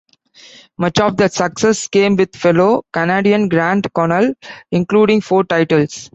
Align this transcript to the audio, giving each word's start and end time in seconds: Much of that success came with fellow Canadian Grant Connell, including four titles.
Much 0.79 0.99
of 0.99 1.15
that 1.17 1.31
success 1.31 1.87
came 1.87 2.15
with 2.15 2.35
fellow 2.35 2.81
Canadian 2.91 3.47
Grant 3.49 3.85
Connell, 3.93 4.33
including 4.71 5.21
four 5.21 5.43
titles. 5.43 6.09